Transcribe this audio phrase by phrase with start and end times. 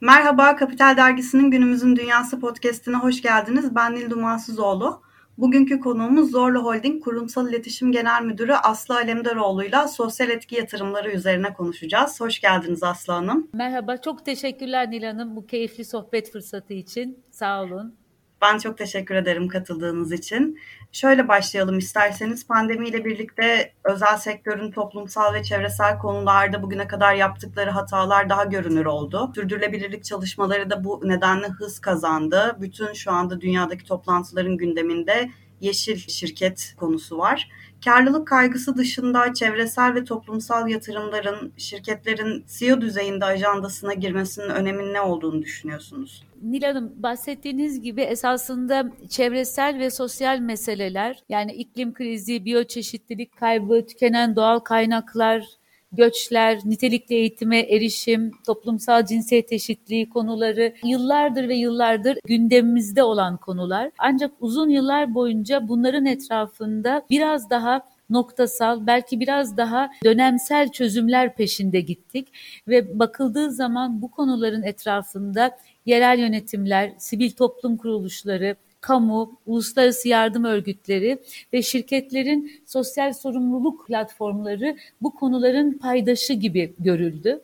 [0.00, 3.74] Merhaba, Kapital Dergisi'nin Günümüzün Dünyası podcastine hoş geldiniz.
[3.74, 5.02] Ben Nil Dumansızoğlu.
[5.38, 11.54] Bugünkü konuğumuz Zorlu Holding Kurumsal İletişim Genel Müdürü Aslı Alemdaroğlu ile sosyal etki yatırımları üzerine
[11.54, 12.20] konuşacağız.
[12.20, 13.48] Hoş geldiniz Aslı Hanım.
[13.52, 17.24] Merhaba, çok teşekkürler Nil Hanım bu keyifli sohbet fırsatı için.
[17.30, 17.94] Sağ olun.
[18.42, 20.58] Ben çok teşekkür ederim katıldığınız için.
[20.92, 22.46] Şöyle başlayalım isterseniz.
[22.46, 29.32] Pandemiyle birlikte özel sektörün toplumsal ve çevresel konularda bugüne kadar yaptıkları hatalar daha görünür oldu.
[29.34, 32.56] Sürdürülebilirlik çalışmaları da bu nedenle hız kazandı.
[32.60, 35.30] Bütün şu anda dünyadaki toplantıların gündeminde
[35.60, 37.48] yeşil şirket konusu var.
[37.84, 45.42] Karlılık kaygısı dışında çevresel ve toplumsal yatırımların şirketlerin CEO düzeyinde ajandasına girmesinin öneminin ne olduğunu
[45.42, 46.22] düşünüyorsunuz?
[46.42, 54.36] Nil Hanım bahsettiğiniz gibi esasında çevresel ve sosyal meseleler yani iklim krizi, biyoçeşitlilik kaybı, tükenen
[54.36, 55.44] doğal kaynaklar,
[55.92, 63.90] göçler, nitelikli eğitime erişim, toplumsal cinsiyet eşitliği konuları yıllardır ve yıllardır gündemimizde olan konular.
[63.98, 71.80] Ancak uzun yıllar boyunca bunların etrafında biraz daha noktasal, belki biraz daha dönemsel çözümler peşinde
[71.80, 72.28] gittik
[72.68, 81.18] ve bakıldığı zaman bu konuların etrafında yerel yönetimler, sivil toplum kuruluşları, kamu, uluslararası yardım örgütleri
[81.52, 87.40] ve şirketlerin sosyal sorumluluk platformları bu konuların paydaşı gibi görüldü.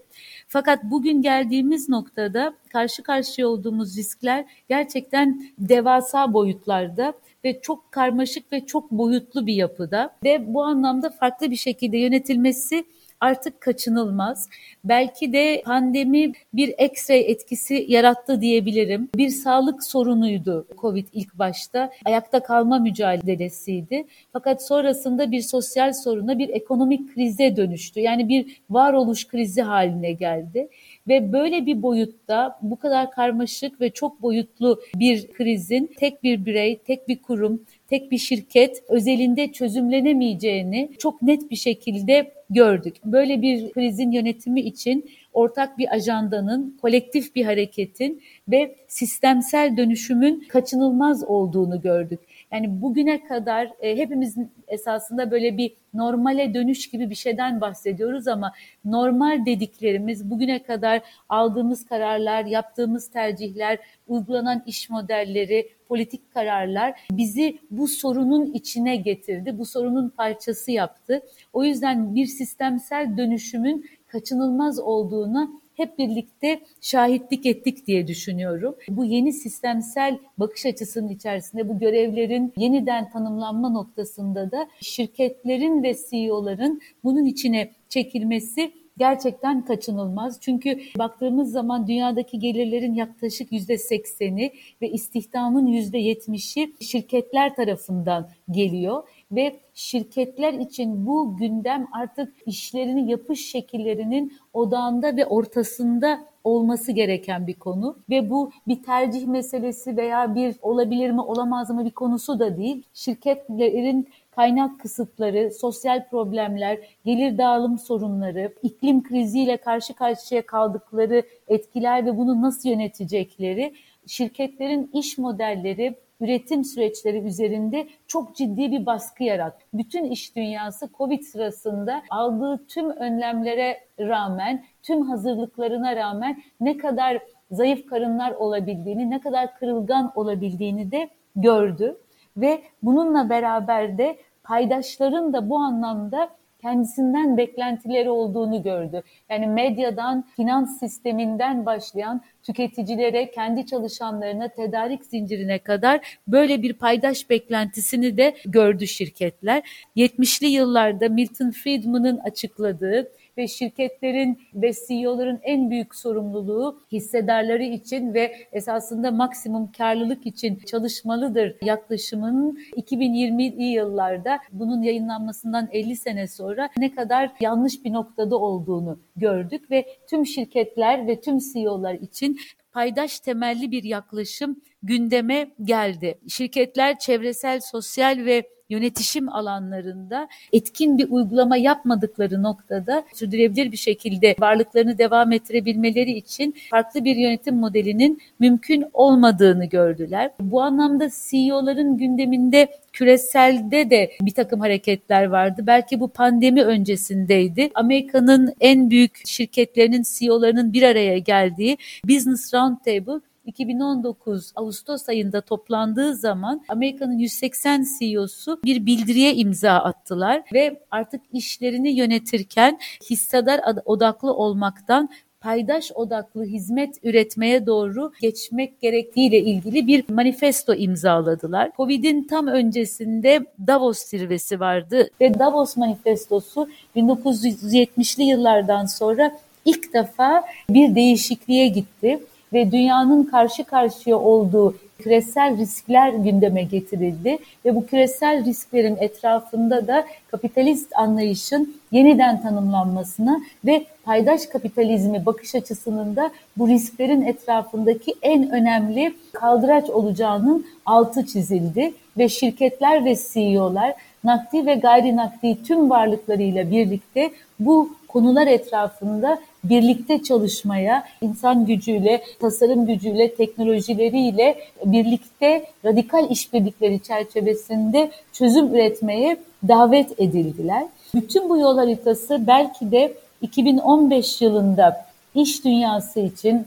[0.49, 8.67] Fakat bugün geldiğimiz noktada karşı karşıya olduğumuz riskler gerçekten devasa boyutlarda ve çok karmaşık ve
[8.67, 12.85] çok boyutlu bir yapıda ve bu anlamda farklı bir şekilde yönetilmesi
[13.23, 14.49] artık kaçınılmaz.
[14.85, 19.09] Belki de pandemi bir ekstra etkisi yarattı diyebilirim.
[19.17, 21.91] Bir sağlık sorunuydu Covid ilk başta.
[22.05, 24.05] Ayakta kalma mücadelesiydi.
[24.33, 28.01] Fakat sonrasında bir sosyal soruna, bir ekonomik krize dönüştü.
[28.01, 30.69] Yani bir varoluş krizi haline geldi.
[31.09, 36.79] Ve böyle bir boyutta bu kadar karmaşık ve çok boyutlu bir krizin tek bir birey,
[36.79, 37.63] tek bir kurum,
[37.93, 42.97] tek bir şirket özelinde çözümlenemeyeceğini çok net bir şekilde gördük.
[43.05, 51.25] Böyle bir krizin yönetimi için ortak bir ajandanın, kolektif bir hareketin ve sistemsel dönüşümün kaçınılmaz
[51.25, 52.21] olduğunu gördük.
[52.53, 58.53] Yani bugüne kadar e, hepimizin esasında böyle bir normale dönüş gibi bir şeyden bahsediyoruz ama
[58.85, 67.89] normal dediklerimiz bugüne kadar aldığımız kararlar, yaptığımız tercihler, uygulanan iş modelleri, politik kararlar bizi bu
[67.89, 69.59] sorunun içine getirdi.
[69.59, 71.21] Bu sorunun parçası yaptı.
[71.53, 78.77] O yüzden bir sistemsel dönüşümün kaçınılmaz olduğunu hep birlikte şahitlik ettik diye düşünüyorum.
[78.89, 86.81] Bu yeni sistemsel bakış açısının içerisinde bu görevlerin yeniden tanımlanma noktasında da şirketlerin ve CEO'ların
[87.05, 90.39] bunun içine çekilmesi gerçekten kaçınılmaz.
[90.41, 94.53] Çünkü baktığımız zaman dünyadaki gelirlerin yaklaşık yüzde sekseni
[94.83, 99.03] ve istihdamın yüzde yetmişi şirketler tarafından geliyor
[99.33, 107.55] ve şirketler için bu gündem artık işlerini yapış şekillerinin odağında ve ortasında olması gereken bir
[107.55, 112.57] konu ve bu bir tercih meselesi veya bir olabilir mi olamaz mı bir konusu da
[112.57, 112.83] değil.
[112.95, 122.19] Şirketlerin kaynak kısıtları, sosyal problemler, gelir dağılım sorunları, iklim kriziyle karşı karşıya kaldıkları etkiler ve
[122.19, 123.75] bunu nasıl yönetecekleri,
[124.07, 129.67] şirketlerin iş modelleri, üretim süreçleri üzerinde çok ciddi bir baskı yarattı.
[129.75, 137.19] Bütün iş dünyası Covid sırasında aldığı tüm önlemlere rağmen, tüm hazırlıklarına rağmen ne kadar
[137.51, 141.99] zayıf karınlar olabildiğini, ne kadar kırılgan olabildiğini de gördü
[142.37, 146.31] ve bununla beraber de paydaşların da bu anlamda
[146.63, 149.03] kendisinden beklentileri olduğunu gördü.
[149.31, 158.17] Yani medyadan, finans sisteminden başlayan tüketicilere, kendi çalışanlarına, tedarik zincirine kadar böyle bir paydaş beklentisini
[158.17, 159.63] de gördü şirketler.
[159.97, 163.09] 70'li yıllarda Milton Friedman'ın açıkladığı
[163.39, 171.57] ve şirketlerin ve CEO'ların en büyük sorumluluğu hissedarları için ve esasında maksimum karlılık için çalışmalıdır
[171.63, 179.71] yaklaşımının 2020'li yıllarda bunun yayınlanmasından 50 sene sonra ne kadar yanlış bir noktada olduğunu gördük
[179.71, 182.39] ve tüm şirketler ve tüm CEO'lar için
[182.73, 186.19] paydaş temelli bir yaklaşım gündeme geldi.
[186.29, 194.99] Şirketler çevresel, sosyal ve yönetişim alanlarında etkin bir uygulama yapmadıkları noktada sürdürülebilir bir şekilde varlıklarını
[194.99, 200.31] devam ettirebilmeleri için farklı bir yönetim modelinin mümkün olmadığını gördüler.
[200.41, 205.65] Bu anlamda CEO'ların gündeminde küreselde de bir takım hareketler vardı.
[205.67, 207.71] Belki bu pandemi öncesindeydi.
[207.75, 211.79] Amerika'nın en büyük şirketlerinin CEO'larının bir araya geldiği
[212.09, 220.81] Business Roundtable 2019 Ağustos ayında toplandığı zaman Amerika'nın 180 CEO'su bir bildiriye imza attılar ve
[220.91, 222.79] artık işlerini yönetirken
[223.11, 225.09] hissedar odaklı olmaktan
[225.43, 231.71] paydaş odaklı hizmet üretmeye doğru geçmek gerektiğiyle ilgili bir manifesto imzaladılar.
[231.77, 240.95] Covid'in tam öncesinde Davos zirvesi vardı ve Davos manifestosu 1970'li yıllardan sonra ilk defa bir
[240.95, 242.21] değişikliğe gitti
[242.53, 247.39] ve dünyanın karşı karşıya olduğu küresel riskler gündeme getirildi.
[247.65, 256.17] Ve bu küresel risklerin etrafında da kapitalist anlayışın yeniden tanımlanmasına ve paydaş kapitalizmi bakış açısının
[256.17, 261.93] da bu risklerin etrafındaki en önemli kaldıraç olacağının altı çizildi.
[262.19, 263.95] Ve şirketler ve CEO'lar
[264.25, 272.87] nakdi ve gayri nakdi tüm varlıklarıyla birlikte bu konular etrafında birlikte çalışmaya, insan gücüyle, tasarım
[272.87, 279.37] gücüyle, teknolojileriyle birlikte radikal işbirlikleri çerçevesinde çözüm üretmeye
[279.69, 280.87] davet edildiler.
[281.15, 283.13] Bütün bu yol haritası belki de
[283.43, 286.67] 2015 yılında iş dünyası için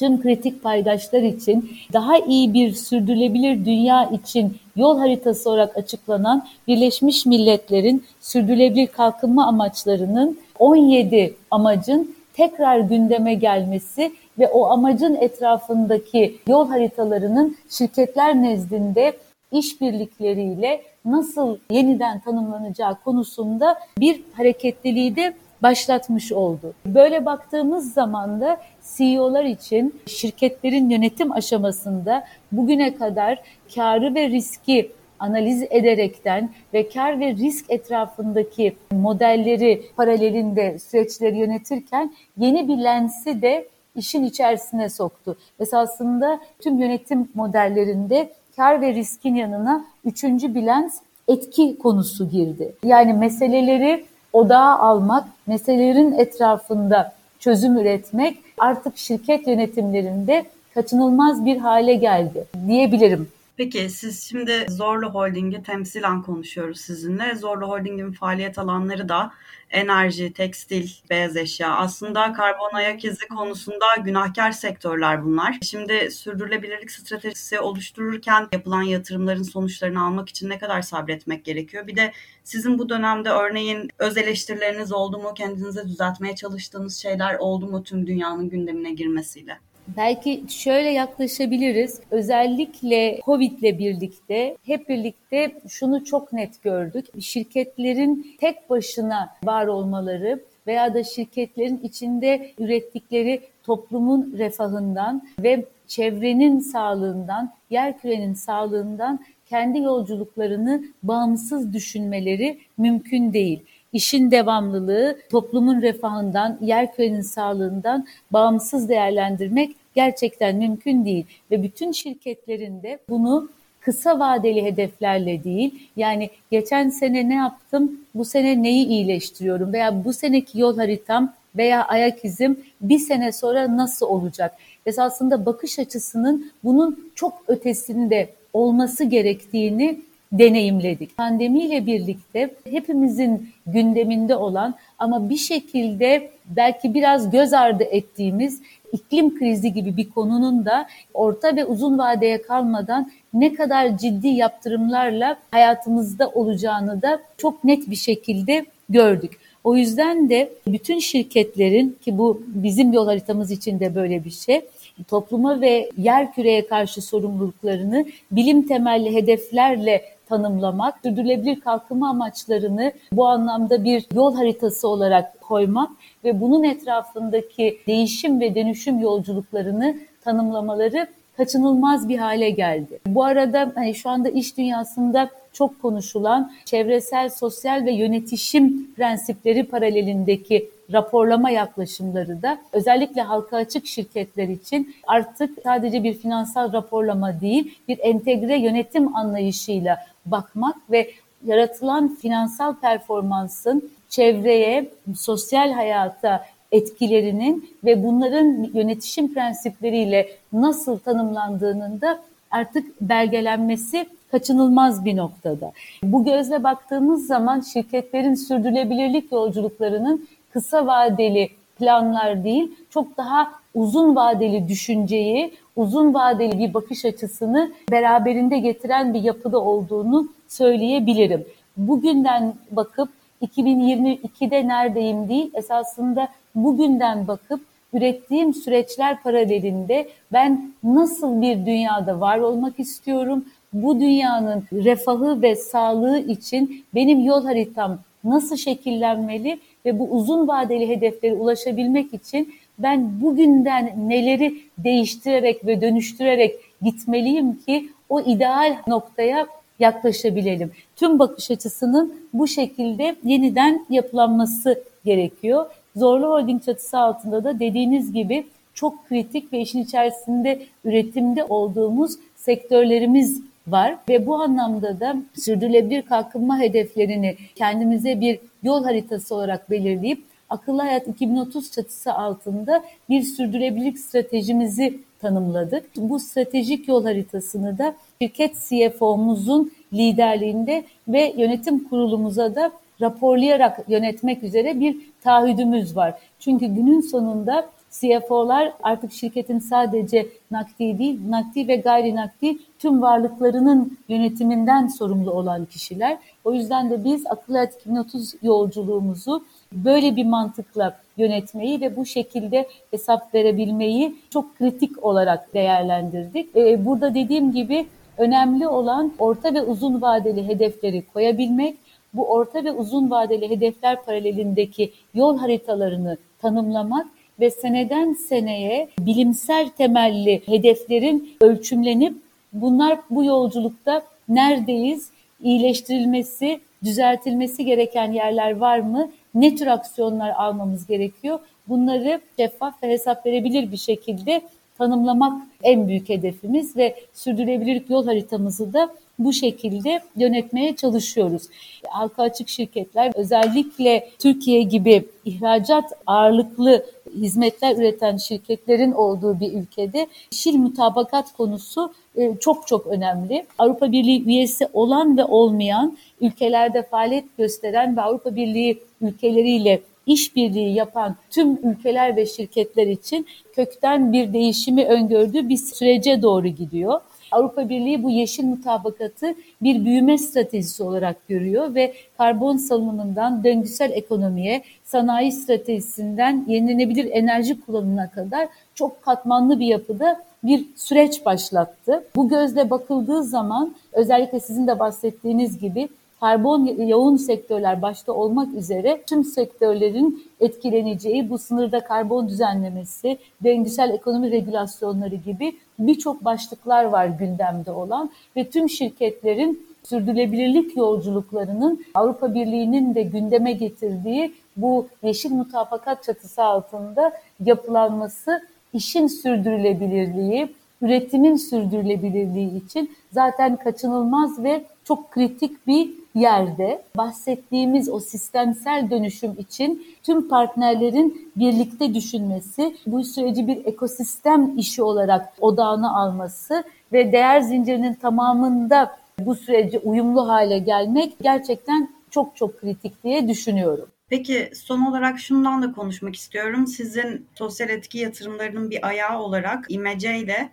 [0.00, 7.26] tüm kritik paydaşlar için daha iyi bir sürdürülebilir dünya için yol haritası olarak açıklanan Birleşmiş
[7.26, 17.56] Milletler'in sürdürülebilir kalkınma amaçlarının 17 amacın tekrar gündeme gelmesi ve o amacın etrafındaki yol haritalarının
[17.70, 19.12] şirketler nezdinde
[19.52, 26.74] işbirlikleriyle nasıl yeniden tanımlanacağı konusunda bir hareketliliği de başlatmış oldu.
[26.86, 28.60] Böyle baktığımız zaman da
[28.96, 33.42] CEO'lar için şirketlerin yönetim aşamasında bugüne kadar
[33.74, 42.68] karı ve riski analiz ederekten ve kar ve risk etrafındaki modelleri paralelinde süreçleri yönetirken yeni
[42.68, 45.36] bir lensi de işin içerisine soktu.
[45.60, 52.74] Esasında tüm yönetim modellerinde kar ve riskin yanına üçüncü bir lens etki konusu girdi.
[52.84, 60.44] Yani meseleleri odağa almak, meselelerin etrafında çözüm üretmek artık şirket yönetimlerinde
[60.74, 63.28] kaçınılmaz bir hale geldi diyebilirim.
[63.60, 67.34] Peki siz şimdi Zorlu Holding'i temsilen konuşuyoruz sizinle.
[67.34, 69.32] Zorlu Holding'in faaliyet alanları da
[69.70, 71.76] enerji, tekstil, beyaz eşya.
[71.76, 75.58] Aslında karbon ayak izi konusunda günahkar sektörler bunlar.
[75.62, 81.86] Şimdi sürdürülebilirlik stratejisi oluştururken yapılan yatırımların sonuçlarını almak için ne kadar sabretmek gerekiyor?
[81.86, 82.12] Bir de
[82.44, 85.34] sizin bu dönemde örneğin öz eleştirileriniz oldu mu?
[85.34, 89.69] Kendinize düzeltmeye çalıştığınız şeyler oldu mu tüm dünyanın gündemine girmesiyle?
[89.96, 92.00] Belki şöyle yaklaşabiliriz.
[92.10, 97.06] Özellikle Covid ile birlikte hep birlikte şunu çok net gördük.
[97.20, 107.52] Şirketlerin tek başına var olmaları veya da şirketlerin içinde ürettikleri toplumun refahından ve çevrenin sağlığından,
[107.70, 117.20] yer kürenin sağlığından kendi yolculuklarını bağımsız düşünmeleri mümkün değil işin devamlılığı toplumun refahından, yer kürenin
[117.20, 123.48] sağlığından bağımsız değerlendirmek gerçekten mümkün değil ve bütün şirketlerin de bunu
[123.80, 130.12] kısa vadeli hedeflerle değil yani geçen sene ne yaptım bu sene neyi iyileştiriyorum veya bu
[130.12, 134.56] seneki yol haritam veya ayak izim bir sene sonra nasıl olacak?
[134.86, 140.00] Esasında bakış açısının bunun çok ötesinde olması gerektiğini
[140.32, 141.16] deneyimledik.
[141.16, 149.72] Pandemiyle birlikte hepimizin gündeminde olan ama bir şekilde belki biraz göz ardı ettiğimiz iklim krizi
[149.72, 157.02] gibi bir konunun da orta ve uzun vadeye kalmadan ne kadar ciddi yaptırımlarla hayatımızda olacağını
[157.02, 159.38] da çok net bir şekilde gördük.
[159.64, 164.60] O yüzden de bütün şirketlerin ki bu bizim yol haritamız için de böyle bir şey
[165.08, 173.84] topluma ve yer küreye karşı sorumluluklarını bilim temelli hedeflerle tanımlamak, sürdürülebilir kalkınma amaçlarını bu anlamda
[173.84, 175.90] bir yol haritası olarak koymak
[176.24, 181.06] ve bunun etrafındaki değişim ve dönüşüm yolculuklarını tanımlamaları
[181.36, 183.00] kaçınılmaz bir hale geldi.
[183.06, 190.70] Bu arada hani şu anda iş dünyasında çok konuşulan çevresel, sosyal ve yönetişim prensipleri paralelindeki
[190.92, 197.98] raporlama yaklaşımları da özellikle halka açık şirketler için artık sadece bir finansal raporlama değil, bir
[198.02, 201.10] entegre yönetim anlayışıyla bakmak ve
[201.44, 213.00] yaratılan finansal performansın çevreye, sosyal hayata etkilerinin ve bunların yönetişim prensipleriyle nasıl tanımlandığının da artık
[213.00, 215.72] belgelenmesi kaçınılmaz bir noktada.
[216.02, 224.68] Bu gözle baktığımız zaman şirketlerin sürdürülebilirlik yolculuklarının kısa vadeli planlar değil, çok daha uzun vadeli
[224.68, 231.44] düşünceyi, uzun vadeli bir bakış açısını beraberinde getiren bir yapıda olduğunu söyleyebilirim.
[231.76, 233.08] Bugünden bakıp
[233.42, 237.60] 2022'de neredeyim değil, esasında bugünden bakıp
[237.92, 243.44] ürettiğim süreçler paralelinde ben nasıl bir dünyada var olmak istiyorum?
[243.72, 250.88] Bu dünyanın refahı ve sağlığı için benim yol haritam nasıl şekillenmeli ve bu uzun vadeli
[250.88, 259.46] hedeflere ulaşabilmek için ben bugünden neleri değiştirerek ve dönüştürerek gitmeliyim ki o ideal noktaya
[259.78, 260.70] yaklaşabilelim.
[260.96, 265.66] Tüm bakış açısının bu şekilde yeniden yapılanması gerekiyor.
[265.96, 273.42] Zorlu Holding çatısı altında da dediğiniz gibi çok kritik ve işin içerisinde üretimde olduğumuz sektörlerimiz
[273.66, 280.82] var ve bu anlamda da sürdürülebilir kalkınma hedeflerini kendimize bir yol haritası olarak belirleyip Akıllı
[280.82, 285.84] Hayat 2030 çatısı altında bir sürdürülebilirlik stratejimizi tanımladık.
[285.96, 294.80] Bu stratejik yol haritasını da şirket CFO'muzun liderliğinde ve yönetim kurulumuza da raporlayarak yönetmek üzere
[294.80, 296.14] bir taahhüdümüz var.
[296.38, 303.98] Çünkü günün sonunda CFO'lar artık şirketin sadece nakdi değil, nakdi ve gayri nakdi tüm varlıklarının
[304.08, 306.18] yönetiminden sorumlu olan kişiler.
[306.44, 312.68] O yüzden de biz Akıl Hayat 2030 yolculuğumuzu böyle bir mantıkla yönetmeyi ve bu şekilde
[312.90, 316.56] hesap verebilmeyi çok kritik olarak değerlendirdik.
[316.56, 317.86] Ee, burada dediğim gibi
[318.18, 321.76] önemli olan orta ve uzun vadeli hedefleri koyabilmek,
[322.14, 327.06] bu orta ve uzun vadeli hedefler paralelindeki yol haritalarını tanımlamak
[327.40, 332.14] ve seneden seneye bilimsel temelli hedeflerin ölçümlenip
[332.52, 335.10] bunlar bu yolculukta neredeyiz,
[335.42, 343.26] iyileştirilmesi, düzeltilmesi gereken yerler var mı, ne tür aksiyonlar almamız gerekiyor bunları şeffaf ve hesap
[343.26, 344.42] verebilir bir şekilde
[344.78, 351.42] tanımlamak en büyük hedefimiz ve sürdürülebilirlik yol haritamızı da bu şekilde yönetmeye çalışıyoruz.
[351.88, 360.56] Halka açık şirketler özellikle Türkiye gibi ihracat ağırlıklı hizmetler üreten şirketlerin olduğu bir ülkede şil
[360.56, 363.46] mutabakat konusu e, çok çok önemli.
[363.58, 371.16] Avrupa Birliği üyesi olan ve olmayan ülkelerde faaliyet gösteren ve Avrupa Birliği ülkeleriyle işbirliği yapan
[371.30, 377.00] tüm ülkeler ve şirketler için kökten bir değişimi öngördüğü bir sürece doğru gidiyor.
[377.32, 384.62] Avrupa Birliği bu yeşil mutabakatı bir büyüme stratejisi olarak görüyor ve karbon salınımından döngüsel ekonomiye,
[384.84, 392.04] sanayi stratejisinden yenilenebilir enerji kullanımına kadar çok katmanlı bir yapıda bir süreç başlattı.
[392.16, 395.88] Bu gözle bakıldığı zaman özellikle sizin de bahsettiğiniz gibi
[396.20, 404.30] karbon yoğun sektörler başta olmak üzere tüm sektörlerin etkileneceği bu sınırda karbon düzenlemesi, döngüsel ekonomi
[404.30, 413.02] regülasyonları gibi birçok başlıklar var gündemde olan ve tüm şirketlerin sürdürülebilirlik yolculuklarının Avrupa Birliği'nin de
[413.02, 417.12] gündeme getirdiği bu yeşil mutabakat çatısı altında
[417.44, 428.00] yapılanması işin sürdürülebilirliği, üretimin sürdürülebilirliği için zaten kaçınılmaz ve çok kritik bir yerde bahsettiğimiz o
[428.00, 436.64] sistemsel dönüşüm için tüm partnerlerin birlikte düşünmesi, bu süreci bir ekosistem işi olarak odağına alması
[436.92, 443.88] ve değer zincirinin tamamında bu sürece uyumlu hale gelmek gerçekten çok çok kritik diye düşünüyorum.
[444.08, 446.66] Peki son olarak şundan da konuşmak istiyorum.
[446.66, 450.50] Sizin sosyal etki yatırımlarının bir ayağı olarak İMC ile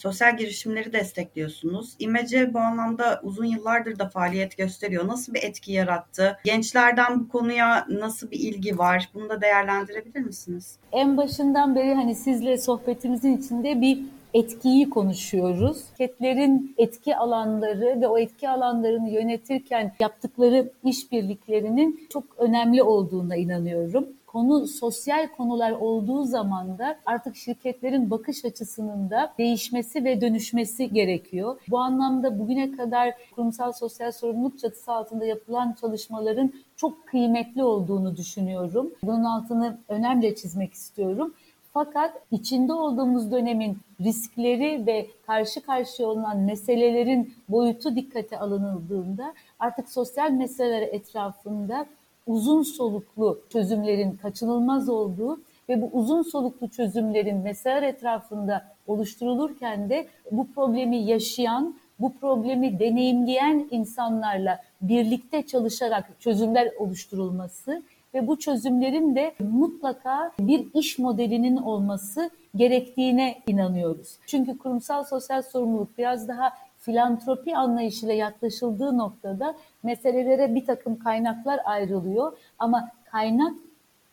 [0.00, 1.96] sosyal girişimleri destekliyorsunuz.
[1.98, 5.08] İmece bu anlamda uzun yıllardır da faaliyet gösteriyor.
[5.08, 6.36] Nasıl bir etki yarattı?
[6.44, 9.10] Gençlerden bu konuya nasıl bir ilgi var?
[9.14, 10.78] Bunu da değerlendirebilir misiniz?
[10.92, 14.02] En başından beri hani sizle sohbetimizin içinde bir
[14.34, 15.84] etkiyi konuşuyoruz.
[15.88, 24.08] Şirketlerin etki alanları ve o etki alanlarını yönetirken yaptıkları işbirliklerinin çok önemli olduğuna inanıyorum.
[24.32, 31.60] Konu sosyal konular olduğu zaman da artık şirketlerin bakış açısının da değişmesi ve dönüşmesi gerekiyor.
[31.68, 38.94] Bu anlamda bugüne kadar kurumsal sosyal sorumluluk çatısı altında yapılan çalışmaların çok kıymetli olduğunu düşünüyorum.
[39.02, 41.34] Bunun altını önemli çizmek istiyorum.
[41.72, 50.30] Fakat içinde olduğumuz dönemin riskleri ve karşı karşıya olan meselelerin boyutu dikkate alınıldığında artık sosyal
[50.30, 51.86] meseleler etrafında
[52.26, 60.52] uzun soluklu çözümlerin kaçınılmaz olduğu ve bu uzun soluklu çözümlerin meseleler etrafında oluşturulurken de bu
[60.52, 67.82] problemi yaşayan, bu problemi deneyimleyen insanlarla birlikte çalışarak çözümler oluşturulması
[68.14, 74.18] ve bu çözümlerin de mutlaka bir iş modelinin olması gerektiğine inanıyoruz.
[74.26, 82.32] Çünkü kurumsal sosyal sorumluluk biraz daha filantropi anlayışıyla yaklaşıldığı noktada meselelere bir takım kaynaklar ayrılıyor
[82.58, 83.54] ama kaynak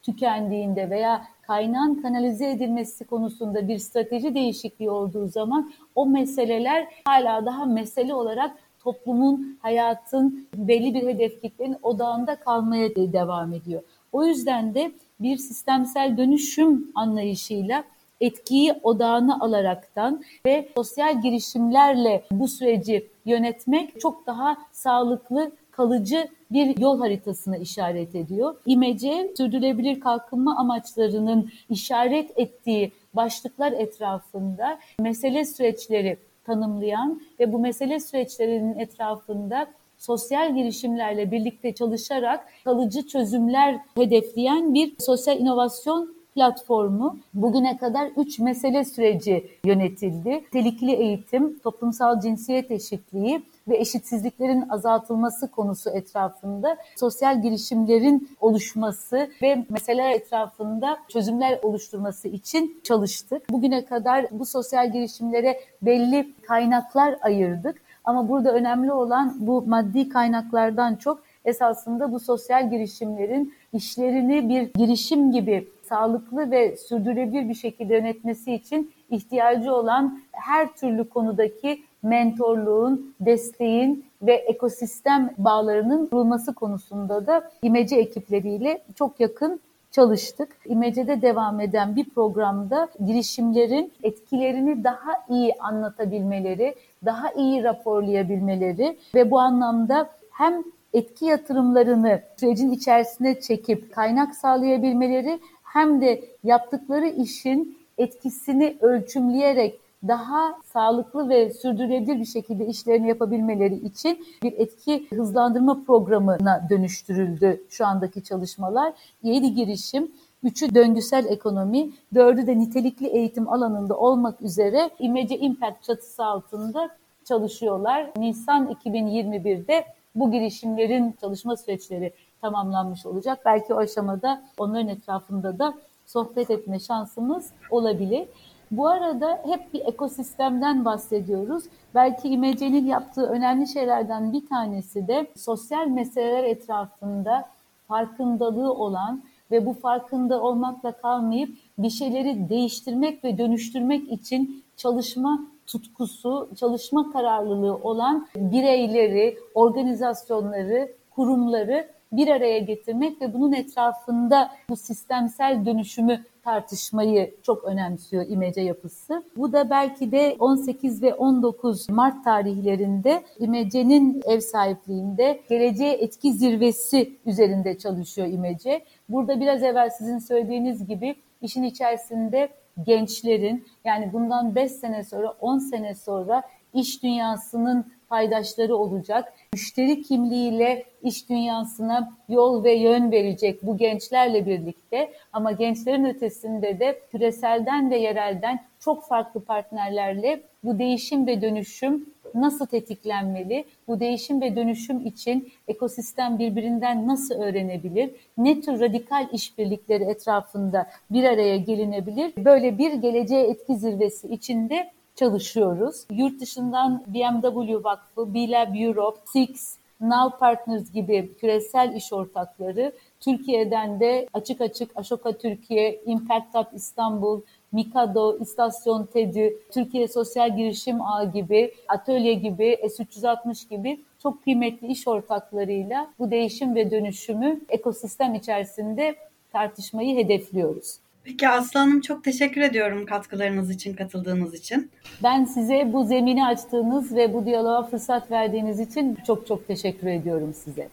[0.02, 7.66] tükendiğinde veya kaynağın kanalize edilmesi konusunda bir strateji değişikliği olduğu zaman o meseleler hala daha
[7.66, 13.82] mesele olarak toplumun, hayatın belli bir hedefliklerin odağında kalmaya devam ediyor.
[14.12, 17.84] O yüzden de bir sistemsel dönüşüm anlayışıyla
[18.22, 27.00] etkiyi odağına alaraktan ve sosyal girişimlerle bu süreci yönetmek çok daha sağlıklı kalıcı bir yol
[27.00, 28.56] haritasına işaret ediyor.
[28.66, 38.80] İmece sürdürülebilir kalkınma amaçlarının işaret ettiği başlıklar etrafında mesele süreçleri tanımlayan ve bu mesele süreçlerinin
[38.80, 39.68] etrafında
[39.98, 48.86] sosyal girişimlerle birlikte çalışarak kalıcı çözümler hedefleyen bir sosyal inovasyon platformu bugüne kadar üç mesele
[48.86, 50.44] süreci yönetildi.
[50.52, 60.12] Telikli eğitim, toplumsal cinsiyet eşitliği ve eşitsizliklerin azaltılması konusu etrafında sosyal girişimlerin oluşması ve meseleler
[60.12, 63.50] etrafında çözümler oluşturması için çalıştık.
[63.50, 67.82] Bugüne kadar bu sosyal girişimlere belli kaynaklar ayırdık.
[68.04, 75.32] Ama burada önemli olan bu maddi kaynaklardan çok esasında bu sosyal girişimlerin işlerini bir girişim
[75.32, 84.06] gibi sağlıklı ve sürdürülebilir bir şekilde yönetmesi için ihtiyacı olan her türlü konudaki mentorluğun, desteğin
[84.22, 89.60] ve ekosistem bağlarının kurulması konusunda da imece ekipleriyle çok yakın
[89.92, 90.50] çalıştık.
[90.66, 96.76] İmece'de devam eden bir programda girişimlerin etkilerini daha iyi anlatabilmeleri,
[97.06, 100.64] daha iyi raporlayabilmeleri ve bu anlamda hem
[100.94, 105.40] etki yatırımlarını sürecin içerisine çekip kaynak sağlayabilmeleri
[105.74, 114.26] hem de yaptıkları işin etkisini ölçümleyerek daha sağlıklı ve sürdürülebilir bir şekilde işlerini yapabilmeleri için
[114.44, 118.94] bir etki hızlandırma programına dönüştürüldü şu andaki çalışmalar.
[119.24, 120.12] Yedi girişim
[120.44, 126.90] Üçü döngüsel ekonomi, dördü de nitelikli eğitim alanında olmak üzere İmece Impact çatısı altında
[127.26, 128.12] çalışıyorlar.
[128.18, 133.40] Nisan 2021'de bu girişimlerin çalışma süreçleri tamamlanmış olacak.
[133.46, 135.74] Belki o aşamada onların etrafında da
[136.06, 138.28] sohbet etme şansımız olabilir.
[138.72, 141.64] Bu arada hep bir ekosistemden bahsediyoruz.
[141.96, 147.50] Belki İmece'nin yaptığı önemli şeylerden bir tanesi de sosyal meseleler etrafında
[147.88, 156.50] farkındalığı olan ve bu farkında olmakla kalmayıp bir şeyleri değiştirmek ve dönüştürmek için çalışma tutkusu,
[156.56, 166.26] çalışma kararlılığı olan bireyleri, organizasyonları, kurumları bir araya getirmek ve bunun etrafında bu sistemsel dönüşümü
[166.44, 169.24] tartışmayı çok önemsiyor İmece yapısı.
[169.38, 177.18] Bu da belki de 18 ve 19 Mart tarihlerinde İmece'nin ev sahipliğinde geleceğe etki zirvesi
[177.26, 178.86] üzerinde çalışıyor İmece.
[179.10, 182.50] Burada biraz evvel sizin söylediğiniz gibi işin içerisinde
[182.86, 186.44] gençlerin yani bundan 5 sene sonra 10 sene sonra
[186.74, 189.34] iş dünyasının paydaşları olacak.
[189.54, 197.00] Müşteri kimliğiyle iş dünyasına yol ve yön verecek bu gençlerle birlikte ama gençlerin ötesinde de
[197.12, 203.66] küreselden ve yerelden çok farklı partnerlerle bu değişim ve dönüşüm nasıl tetiklenmeli?
[203.88, 208.12] Bu değişim ve dönüşüm için ekosistem birbirinden nasıl öğrenebilir?
[208.38, 212.34] Ne tür radikal işbirlikleri etrafında bir araya gelinebilir?
[212.38, 216.06] Böyle bir geleceğe etki zirvesi içinde çalışıyoruz.
[216.12, 224.28] Yurt dışından BMW Vakfı, B-Lab Europe, Six, Now Partners gibi küresel iş ortakları, Türkiye'den de
[224.34, 231.74] açık açık Aşoka Türkiye, Impact Hub İstanbul, Mikado, İstasyon TEDÜ, Türkiye Sosyal Girişim Ağı gibi,
[231.88, 239.16] Atölye gibi, S360 gibi çok kıymetli iş ortaklarıyla bu değişim ve dönüşümü ekosistem içerisinde
[239.52, 241.00] tartışmayı hedefliyoruz.
[241.28, 244.92] Peki Aslı Hanım çok teşekkür ediyorum katkılarınız için, katıldığınız için.
[245.24, 250.54] Ben size bu zemini açtığınız ve bu diyaloğa fırsat verdiğiniz için çok çok teşekkür ediyorum
[250.54, 250.90] size.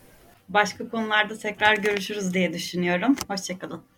[0.49, 3.17] Başka konularda tekrar görüşürüz diye düşünüyorum.
[3.29, 3.81] Hoşçakalın.